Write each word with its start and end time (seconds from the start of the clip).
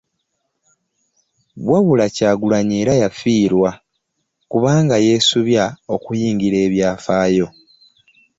Wabula 1.69 2.05
Kyagulanyi 2.15 2.75
era 2.83 2.93
yafiirwa 3.01 3.69
kuba 4.51 4.69
yeesubya 5.05 5.63
okuyingira 5.95 6.57
ebyafaayo 6.67 7.47